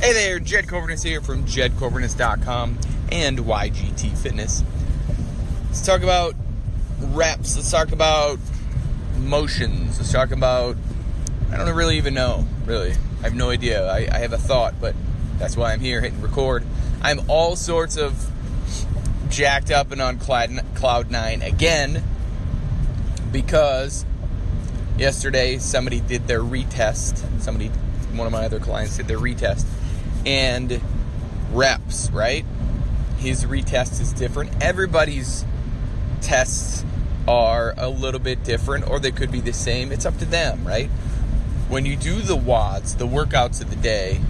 Hey 0.00 0.14
there, 0.14 0.38
Jed 0.38 0.66
Coverness 0.66 1.02
here 1.02 1.20
from 1.20 1.44
JedCoverness.com 1.44 2.78
and 3.12 3.38
YGT 3.38 4.16
Fitness. 4.16 4.64
Let's 5.66 5.84
talk 5.84 6.00
about 6.00 6.34
reps. 6.98 7.54
Let's 7.54 7.70
talk 7.70 7.92
about 7.92 8.38
motions. 9.18 9.98
Let's 9.98 10.10
talk 10.10 10.30
about. 10.30 10.78
I 11.52 11.58
don't 11.58 11.68
really 11.76 11.98
even 11.98 12.14
know, 12.14 12.46
really. 12.64 12.92
I 12.92 13.24
have 13.24 13.34
no 13.34 13.50
idea. 13.50 13.86
I, 13.86 14.08
I 14.10 14.20
have 14.20 14.32
a 14.32 14.38
thought, 14.38 14.80
but 14.80 14.94
that's 15.36 15.54
why 15.54 15.74
I'm 15.74 15.80
here 15.80 16.00
hitting 16.00 16.22
record. 16.22 16.64
I'm 17.02 17.20
all 17.28 17.54
sorts 17.54 17.98
of 17.98 18.32
jacked 19.28 19.70
up 19.70 19.92
and 19.92 20.00
on 20.00 20.18
cloud 20.18 21.10
nine 21.10 21.42
again 21.42 22.02
because 23.30 24.06
yesterday 24.96 25.58
somebody 25.58 26.00
did 26.00 26.26
their 26.26 26.40
retest. 26.40 27.18
Somebody, 27.42 27.68
one 28.14 28.26
of 28.26 28.32
my 28.32 28.46
other 28.46 28.60
clients 28.60 28.96
did 28.96 29.06
their 29.06 29.18
retest 29.18 29.66
and 30.26 30.80
reps, 31.52 32.10
right? 32.10 32.44
His 33.18 33.44
retest 33.44 34.00
is 34.00 34.12
different. 34.12 34.50
Everybody's 34.62 35.44
tests 36.20 36.84
are 37.28 37.74
a 37.76 37.88
little 37.88 38.20
bit 38.20 38.42
different 38.44 38.88
or 38.88 38.98
they 38.98 39.10
could 39.10 39.30
be 39.30 39.40
the 39.40 39.52
same. 39.52 39.92
It's 39.92 40.06
up 40.06 40.18
to 40.18 40.24
them, 40.24 40.66
right? 40.66 40.88
When 41.68 41.86
you 41.86 41.96
do 41.96 42.20
the 42.20 42.36
WODs, 42.36 42.98
the 42.98 43.06
workouts 43.06 43.60
of 43.60 43.70
the 43.70 43.76
day, 43.76 44.20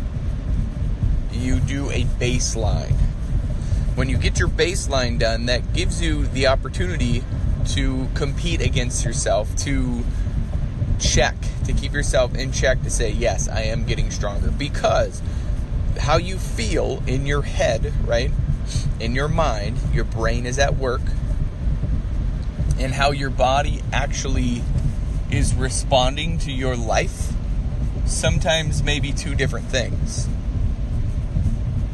you 1.33 1.61
do 1.61 1.91
a 1.91 2.05
baseline. 2.05 2.97
When 3.95 4.09
you 4.09 4.19
get 4.19 4.39
your 4.39 4.49
baseline 4.49 5.19
done, 5.19 5.47
that 5.47 5.73
gives 5.73 6.03
you 6.03 6.27
the 6.27 6.47
opportunity 6.49 7.25
to 7.69 8.09
compete 8.15 8.61
against 8.61 9.05
yourself, 9.05 9.55
to 9.57 10.05
check, 10.99 11.35
to 11.65 11.73
keep 11.73 11.93
yourself 11.93 12.35
in 12.35 12.53
check, 12.53 12.83
to 12.83 12.91
say, 12.91 13.11
yes, 13.11 13.49
I 13.49 13.63
am 13.63 13.85
getting 13.85 14.11
stronger. 14.11 14.51
Because 14.51 15.23
how 15.99 16.17
you 16.17 16.39
feel 16.39 17.03
in 17.07 17.27
your 17.27 17.43
head, 17.43 17.93
right? 18.07 18.31
In 18.99 19.15
your 19.15 19.29
mind, 19.29 19.79
your 19.93 20.05
brain 20.05 20.47
is 20.47 20.59
at 20.59 20.77
work, 20.77 21.03
and 22.79 22.95
how 22.95 23.11
your 23.11 23.31
body 23.31 23.83
actually 23.93 24.63
is 25.31 25.55
responding 25.55 26.39
to 26.39 26.53
your 26.53 26.77
life 26.77 27.33
sometimes 28.07 28.83
may 28.83 29.01
be 29.01 29.13
two 29.13 29.35
different 29.35 29.67
things. 29.67 30.29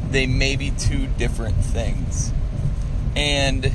They 0.09 0.25
may 0.25 0.55
be 0.55 0.71
two 0.71 1.07
different 1.07 1.57
things. 1.57 2.31
And 3.15 3.71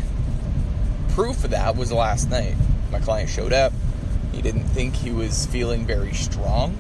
proof 1.11 1.45
of 1.45 1.51
that 1.51 1.77
was 1.77 1.93
last 1.93 2.31
night. 2.31 2.57
My 2.91 3.01
client 3.01 3.29
showed 3.29 3.53
up. 3.53 3.73
He 4.33 4.41
didn't 4.41 4.69
think 4.69 4.95
he 4.95 5.11
was 5.11 5.47
feeling 5.47 5.87
very 5.87 6.13
strong. 6.13 6.77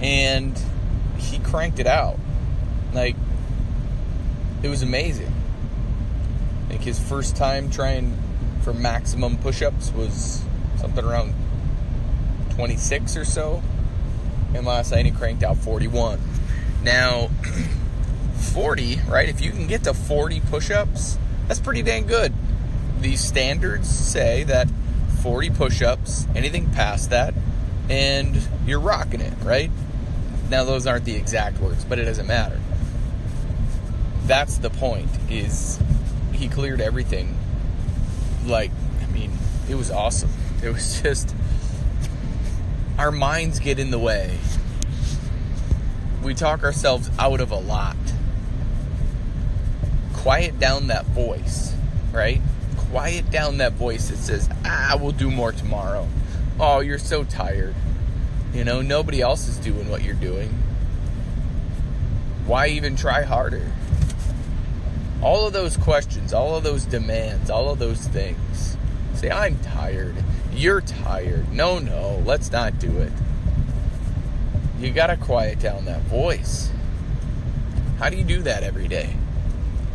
And 0.00 0.58
he 1.18 1.38
cranked 1.38 1.78
it 1.78 1.86
out. 1.86 2.18
Like, 2.94 3.16
it 4.62 4.68
was 4.68 4.82
amazing. 4.82 5.32
Think 6.68 6.82
his 6.82 6.98
first 6.98 7.36
time 7.36 7.70
trying 7.70 8.16
for 8.62 8.72
maximum 8.72 9.38
push 9.38 9.62
ups 9.62 9.92
was 9.92 10.42
something 10.78 11.04
around 11.04 11.34
26 12.50 13.16
or 13.16 13.24
so. 13.24 13.62
And 14.54 14.66
last 14.66 14.92
night 14.92 15.06
he 15.06 15.12
cranked 15.12 15.42
out 15.42 15.56
41. 15.56 16.20
Now, 16.82 17.30
40, 18.52 19.00
right? 19.08 19.28
If 19.28 19.40
you 19.40 19.50
can 19.50 19.66
get 19.66 19.84
to 19.84 19.94
40 19.94 20.40
push 20.40 20.70
ups, 20.70 21.18
that's 21.46 21.60
pretty 21.60 21.82
dang 21.82 22.06
good. 22.06 22.32
These 23.00 23.20
standards 23.20 23.88
say 23.88 24.44
that 24.44 24.68
40 25.22 25.50
push 25.50 25.82
ups, 25.82 26.26
anything 26.34 26.70
past 26.70 27.10
that, 27.10 27.34
and 27.88 28.40
you're 28.66 28.80
rocking 28.80 29.20
it, 29.20 29.34
right? 29.42 29.70
Now, 30.48 30.64
those 30.64 30.86
aren't 30.86 31.04
the 31.04 31.16
exact 31.16 31.60
words, 31.60 31.84
but 31.84 31.98
it 31.98 32.04
doesn't 32.04 32.26
matter. 32.26 32.58
That's 34.30 34.58
the 34.58 34.70
point, 34.70 35.10
is 35.28 35.80
he 36.32 36.46
cleared 36.48 36.80
everything. 36.80 37.36
Like, 38.46 38.70
I 39.02 39.06
mean, 39.06 39.32
it 39.68 39.74
was 39.74 39.90
awesome. 39.90 40.30
It 40.62 40.72
was 40.72 41.02
just, 41.02 41.34
our 42.96 43.10
minds 43.10 43.58
get 43.58 43.80
in 43.80 43.90
the 43.90 43.98
way. 43.98 44.38
We 46.22 46.34
talk 46.34 46.62
ourselves 46.62 47.10
out 47.18 47.40
of 47.40 47.50
a 47.50 47.56
lot. 47.56 47.96
Quiet 50.12 50.60
down 50.60 50.86
that 50.86 51.06
voice, 51.06 51.74
right? 52.12 52.40
Quiet 52.76 53.30
down 53.32 53.56
that 53.56 53.72
voice 53.72 54.10
that 54.10 54.18
says, 54.18 54.48
ah, 54.64 54.96
we'll 55.00 55.10
do 55.10 55.28
more 55.28 55.50
tomorrow. 55.50 56.06
Oh, 56.60 56.78
you're 56.78 56.98
so 56.98 57.24
tired. 57.24 57.74
You 58.54 58.62
know, 58.62 58.80
nobody 58.80 59.22
else 59.22 59.48
is 59.48 59.56
doing 59.56 59.90
what 59.90 60.04
you're 60.04 60.14
doing. 60.14 60.50
Why 62.46 62.68
even 62.68 62.94
try 62.94 63.22
harder? 63.22 63.72
All 65.22 65.46
of 65.46 65.52
those 65.52 65.76
questions, 65.76 66.32
all 66.32 66.56
of 66.56 66.62
those 66.62 66.84
demands, 66.84 67.50
all 67.50 67.70
of 67.70 67.78
those 67.78 68.06
things. 68.08 68.76
Say, 69.14 69.30
I'm 69.30 69.58
tired. 69.58 70.16
You're 70.52 70.80
tired. 70.80 71.52
No, 71.52 71.78
no, 71.78 72.22
let's 72.24 72.50
not 72.50 72.78
do 72.78 72.98
it. 72.98 73.12
You 74.78 74.90
gotta 74.90 75.16
quiet 75.16 75.58
down 75.58 75.84
that 75.84 76.00
voice. 76.02 76.70
How 77.98 78.08
do 78.08 78.16
you 78.16 78.24
do 78.24 78.40
that 78.42 78.62
every 78.62 78.88
day? 78.88 79.14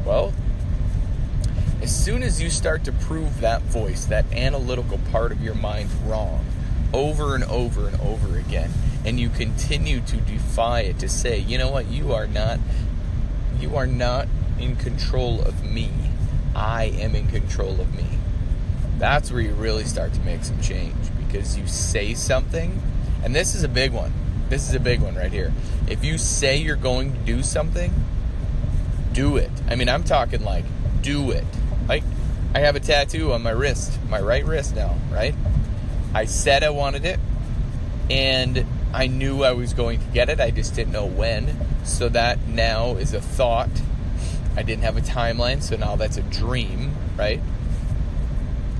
Well, 0.05 0.31
as 1.81 1.95
soon 1.95 2.21
as 2.21 2.41
you 2.41 2.49
start 2.49 2.83
to 2.83 2.91
prove 2.91 3.41
that 3.41 3.63
voice, 3.63 4.05
that 4.05 4.31
analytical 4.31 4.99
part 5.11 5.31
of 5.31 5.41
your 5.41 5.55
mind 5.55 5.89
wrong, 6.05 6.45
over 6.93 7.35
and 7.35 7.43
over 7.45 7.87
and 7.87 7.99
over 7.99 8.37
again 8.37 8.71
and 9.05 9.19
you 9.19 9.29
continue 9.29 10.01
to 10.01 10.17
defy 10.17 10.81
it 10.81 10.99
to 10.99 11.07
say 11.07 11.37
you 11.37 11.57
know 11.57 11.69
what 11.69 11.87
you 11.87 12.13
are 12.13 12.27
not 12.27 12.59
you 13.59 13.75
are 13.75 13.85
not 13.85 14.27
in 14.59 14.75
control 14.75 15.41
of 15.41 15.63
me 15.63 15.89
i 16.55 16.85
am 16.85 17.15
in 17.15 17.27
control 17.27 17.79
of 17.81 17.95
me 17.95 18.05
that's 18.97 19.31
where 19.31 19.41
you 19.41 19.53
really 19.53 19.83
start 19.83 20.13
to 20.13 20.21
make 20.21 20.43
some 20.43 20.59
change 20.61 20.95
because 21.17 21.57
you 21.57 21.67
say 21.67 22.13
something 22.13 22.81
and 23.23 23.35
this 23.35 23.55
is 23.55 23.63
a 23.63 23.67
big 23.67 23.91
one 23.91 24.13
this 24.49 24.69
is 24.69 24.75
a 24.75 24.79
big 24.79 25.01
one 25.01 25.15
right 25.15 25.31
here 25.31 25.51
if 25.87 26.03
you 26.03 26.17
say 26.17 26.55
you're 26.55 26.75
going 26.75 27.11
to 27.11 27.19
do 27.19 27.43
something 27.43 27.93
do 29.11 29.37
it 29.37 29.51
i 29.67 29.75
mean 29.75 29.89
i'm 29.89 30.03
talking 30.03 30.43
like 30.43 30.65
do 31.01 31.31
it 31.31 31.45
like 31.87 32.03
i 32.53 32.59
have 32.59 32.75
a 32.75 32.79
tattoo 32.79 33.33
on 33.33 33.41
my 33.43 33.51
wrist 33.51 33.99
my 34.09 34.19
right 34.19 34.45
wrist 34.45 34.75
now 34.75 34.95
right 35.11 35.35
I 36.15 36.23
said 36.23 36.63
I 36.63 36.69
wanted 36.69 37.03
it, 37.03 37.19
and 38.09 38.65
I 38.93 39.07
knew 39.07 39.43
I 39.43 39.51
was 39.51 39.73
going 39.73 39.99
to 39.99 40.05
get 40.13 40.29
it. 40.29 40.39
I 40.39 40.49
just 40.49 40.73
didn't 40.73 40.93
know 40.93 41.05
when. 41.05 41.57
So 41.83 42.07
that 42.07 42.47
now 42.47 42.95
is 42.95 43.13
a 43.13 43.19
thought. 43.19 43.69
I 44.57 44.63
didn't 44.63 44.83
have 44.83 44.97
a 44.97 45.01
timeline, 45.01 45.61
so 45.61 45.75
now 45.75 45.95
that's 45.95 46.17
a 46.17 46.21
dream, 46.21 46.95
right? 47.17 47.41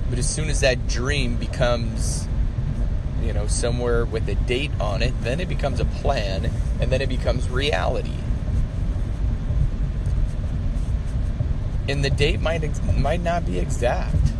But 0.08 0.18
as 0.18 0.28
soon 0.28 0.48
as 0.48 0.60
that 0.60 0.88
dream 0.88 1.36
becomes, 1.36 2.26
you 3.22 3.32
know, 3.32 3.46
somewhere 3.46 4.04
with 4.04 4.28
a 4.28 4.34
date 4.34 4.70
on 4.80 5.02
it, 5.02 5.12
then 5.22 5.40
it 5.40 5.48
becomes 5.48 5.80
a 5.80 5.84
plan, 5.84 6.50
and 6.80 6.90
then 6.90 7.02
it 7.02 7.08
becomes 7.08 7.50
reality. 7.50 8.14
And 11.88 12.04
the 12.04 12.10
date 12.10 12.40
might 12.40 12.62
might 12.96 13.20
not 13.20 13.46
be 13.46 13.58
exact, 13.58 14.32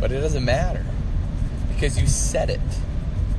but 0.00 0.12
it 0.12 0.20
doesn't 0.20 0.44
matter 0.44 0.84
because 1.74 1.98
you 1.98 2.06
said 2.06 2.50
it. 2.50 2.60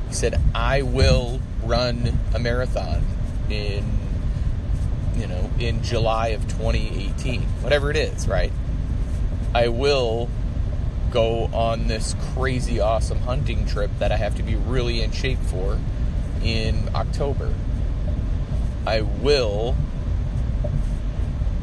You 0.08 0.14
said, 0.14 0.40
I 0.54 0.82
will 0.82 1.40
run 1.62 2.18
a 2.34 2.38
marathon 2.38 3.04
in, 3.48 3.84
you 5.24 5.30
know, 5.30 5.50
in 5.58 5.82
July 5.82 6.28
of 6.28 6.42
2018, 6.48 7.40
whatever 7.62 7.90
it 7.90 7.96
is, 7.96 8.28
right? 8.28 8.52
I 9.54 9.68
will 9.68 10.28
go 11.10 11.44
on 11.46 11.86
this 11.86 12.14
crazy 12.34 12.78
awesome 12.78 13.20
hunting 13.20 13.64
trip 13.64 13.90
that 14.00 14.12
I 14.12 14.18
have 14.18 14.36
to 14.36 14.42
be 14.42 14.54
really 14.54 15.00
in 15.00 15.12
shape 15.12 15.38
for 15.38 15.78
in 16.42 16.90
October. 16.94 17.54
I 18.86 19.00
will, 19.00 19.72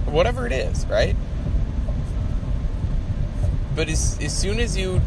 whatever 0.07 0.47
it 0.47 0.53
is, 0.53 0.88
right? 0.88 1.15
But 3.75 3.89
as, 3.89 4.18
as 4.19 4.36
soon 4.36 4.59
as 4.59 4.75
you 4.75 5.01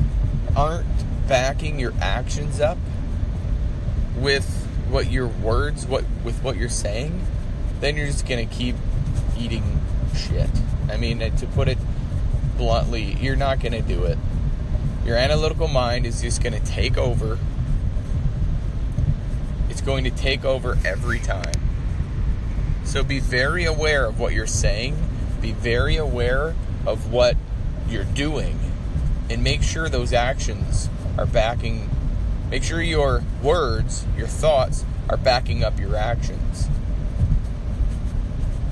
aren't 0.54 0.86
backing 1.26 1.80
your 1.80 1.92
actions 2.00 2.60
up 2.60 2.78
with 4.16 4.48
what 4.88 5.10
your 5.10 5.26
words, 5.26 5.88
what 5.88 6.04
with 6.22 6.40
what 6.44 6.56
you're 6.56 6.68
saying, 6.68 7.26
then 7.84 7.96
you're 7.96 8.06
just 8.06 8.26
gonna 8.26 8.46
keep 8.46 8.76
eating 9.38 9.78
shit. 10.16 10.48
I 10.90 10.96
mean, 10.96 11.22
uh, 11.22 11.28
to 11.36 11.46
put 11.48 11.68
it 11.68 11.76
bluntly, 12.56 13.16
you're 13.20 13.36
not 13.36 13.60
gonna 13.60 13.82
do 13.82 14.04
it. 14.04 14.16
Your 15.04 15.16
analytical 15.16 15.68
mind 15.68 16.06
is 16.06 16.22
just 16.22 16.42
gonna 16.42 16.60
take 16.60 16.96
over. 16.96 17.38
It's 19.68 19.82
going 19.82 20.04
to 20.04 20.10
take 20.10 20.46
over 20.46 20.78
every 20.82 21.18
time. 21.18 21.60
So 22.84 23.04
be 23.04 23.18
very 23.18 23.64
aware 23.64 24.06
of 24.06 24.18
what 24.18 24.32
you're 24.32 24.46
saying. 24.46 24.96
Be 25.42 25.52
very 25.52 25.96
aware 25.96 26.54
of 26.86 27.12
what 27.12 27.36
you're 27.88 28.04
doing 28.04 28.58
and 29.28 29.42
make 29.42 29.62
sure 29.62 29.90
those 29.90 30.12
actions 30.12 30.88
are 31.18 31.26
backing, 31.26 31.90
make 32.50 32.62
sure 32.62 32.80
your 32.80 33.24
words, 33.42 34.06
your 34.16 34.26
thoughts 34.26 34.84
are 35.10 35.16
backing 35.16 35.62
up 35.62 35.78
your 35.78 35.96
actions. 35.96 36.68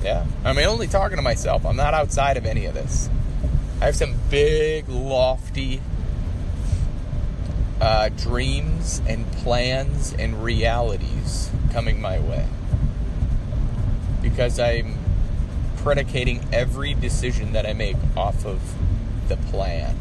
Yeah. 0.03 0.25
I'm 0.43 0.57
only 0.57 0.87
talking 0.87 1.15
to 1.15 1.23
myself. 1.23 1.65
I'm 1.65 1.77
not 1.77 1.93
outside 1.93 2.35
of 2.35 2.45
any 2.45 2.65
of 2.65 2.73
this. 2.73 3.09
I 3.81 3.85
have 3.85 3.95
some 3.95 4.15
big, 4.29 4.89
lofty 4.89 5.81
uh, 7.79 8.09
dreams 8.09 9.01
and 9.07 9.29
plans 9.31 10.13
and 10.13 10.43
realities 10.43 11.49
coming 11.71 12.01
my 12.01 12.19
way. 12.19 12.47
Because 14.21 14.59
I'm 14.59 14.97
predicating 15.77 16.45
every 16.53 16.93
decision 16.93 17.53
that 17.53 17.65
I 17.65 17.73
make 17.73 17.97
off 18.15 18.45
of 18.45 18.61
the 19.27 19.37
plan. 19.37 19.97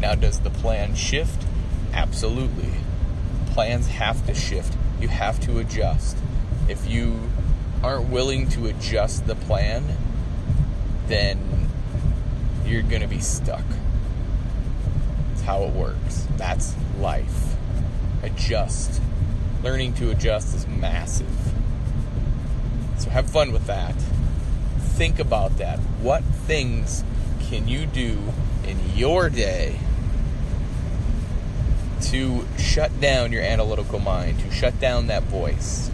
Now, 0.00 0.14
does 0.14 0.40
the 0.40 0.50
plan 0.50 0.94
shift? 0.94 1.44
Absolutely. 1.92 2.72
Plans 3.50 3.88
have 3.88 4.24
to 4.26 4.34
shift. 4.34 4.76
You 5.00 5.08
have 5.08 5.40
to 5.40 5.58
adjust. 5.58 6.16
If 6.68 6.88
you 6.88 7.30
aren't 7.82 8.10
willing 8.10 8.48
to 8.50 8.66
adjust 8.66 9.26
the 9.26 9.34
plan, 9.34 9.84
then 11.06 11.68
you're 12.64 12.82
going 12.82 13.02
to 13.02 13.08
be 13.08 13.20
stuck. 13.20 13.64
That's 15.30 15.42
how 15.42 15.62
it 15.62 15.72
works. 15.72 16.26
That's 16.36 16.74
life. 16.98 17.54
Adjust. 18.22 19.00
Learning 19.62 19.92
to 19.94 20.10
adjust 20.10 20.54
is 20.54 20.66
massive. 20.66 21.28
So 22.98 23.10
have 23.10 23.30
fun 23.30 23.52
with 23.52 23.66
that. 23.66 23.94
Think 24.78 25.18
about 25.18 25.56
that. 25.58 25.78
What 26.02 26.22
things 26.22 27.02
can 27.48 27.66
you 27.66 27.86
do 27.86 28.18
in 28.66 28.78
your 28.94 29.30
day 29.30 29.78
to 32.02 32.46
shut 32.58 33.00
down 33.00 33.32
your 33.32 33.42
analytical 33.42 33.98
mind, 33.98 34.40
to 34.40 34.50
shut 34.50 34.78
down 34.80 35.06
that 35.06 35.22
voice? 35.24 35.90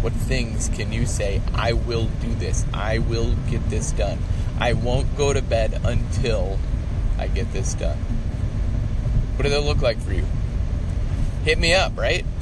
What 0.00 0.12
things 0.12 0.68
can 0.70 0.92
you 0.92 1.06
say, 1.06 1.42
I 1.54 1.74
will 1.74 2.06
do 2.06 2.34
this, 2.34 2.64
I 2.72 2.98
will 2.98 3.34
get 3.50 3.68
this 3.68 3.92
done, 3.92 4.18
I 4.58 4.72
won't 4.72 5.16
go 5.16 5.32
to 5.32 5.42
bed 5.42 5.80
until 5.84 6.58
I 7.18 7.28
get 7.28 7.52
this 7.52 7.74
done? 7.74 7.98
What 9.36 9.44
do 9.44 9.50
they 9.50 9.62
look 9.62 9.82
like 9.82 10.00
for 10.00 10.12
you? 10.12 10.24
Hit 11.44 11.58
me 11.58 11.74
up, 11.74 11.96
right? 11.98 12.24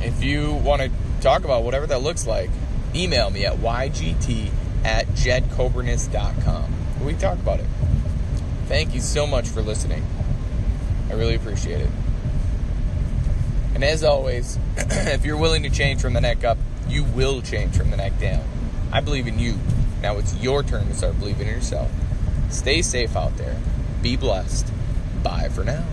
if 0.00 0.22
you 0.22 0.52
want 0.52 0.82
to 0.82 0.90
talk 1.20 1.44
about 1.44 1.62
whatever 1.62 1.86
that 1.86 2.02
looks 2.02 2.26
like, 2.26 2.50
email 2.94 3.30
me 3.30 3.44
at 3.44 3.56
ygt 3.56 4.50
at 4.84 5.06
jedcoburnus.com. 5.08 6.74
We 7.04 7.14
talk 7.14 7.38
about 7.38 7.60
it. 7.60 7.66
Thank 8.66 8.94
you 8.94 9.00
so 9.00 9.26
much 9.26 9.48
for 9.48 9.62
listening. 9.62 10.04
I 11.10 11.14
really 11.14 11.34
appreciate 11.34 11.80
it. 11.80 11.90
And 13.78 13.84
as 13.84 14.02
always, 14.02 14.58
if 14.76 15.24
you're 15.24 15.36
willing 15.36 15.62
to 15.62 15.70
change 15.70 16.00
from 16.00 16.12
the 16.12 16.20
neck 16.20 16.42
up, 16.42 16.58
you 16.88 17.04
will 17.04 17.40
change 17.40 17.76
from 17.76 17.92
the 17.92 17.96
neck 17.96 18.18
down. 18.18 18.42
I 18.90 19.00
believe 19.00 19.28
in 19.28 19.38
you. 19.38 19.56
Now 20.02 20.18
it's 20.18 20.34
your 20.34 20.64
turn 20.64 20.88
to 20.88 20.94
start 20.94 21.16
believing 21.20 21.46
in 21.46 21.54
yourself. 21.54 21.88
Stay 22.50 22.82
safe 22.82 23.14
out 23.14 23.36
there. 23.36 23.56
Be 24.02 24.16
blessed. 24.16 24.66
Bye 25.22 25.48
for 25.50 25.62
now. 25.62 25.84